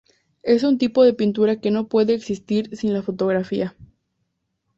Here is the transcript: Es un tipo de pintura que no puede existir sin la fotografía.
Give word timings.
Es 0.41 0.63
un 0.63 0.79
tipo 0.79 1.03
de 1.03 1.13
pintura 1.13 1.57
que 1.61 1.69
no 1.69 1.87
puede 1.87 2.15
existir 2.15 2.75
sin 2.75 2.91
la 2.91 3.03
fotografía. 3.03 3.75